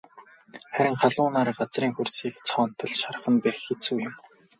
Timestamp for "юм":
4.07-4.13